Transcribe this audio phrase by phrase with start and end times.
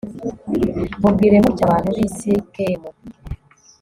[1.01, 2.89] mubwire mutya abantu b'i sikemu